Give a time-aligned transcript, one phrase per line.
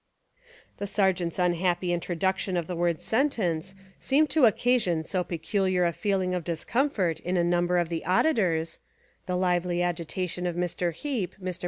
[0.77, 6.33] The Sergeant's unhappy introduction of the word "sentence" seemed to occasion so peculiar a feeling
[6.33, 8.79] of discomfort in a number of the au ditors
[9.27, 10.91] (the lively agitation of Mr.
[10.91, 11.59] Heep, Mr'.